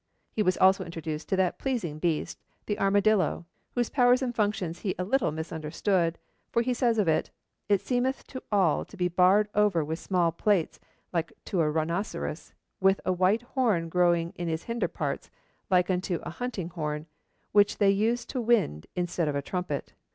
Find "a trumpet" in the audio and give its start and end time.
19.35-19.93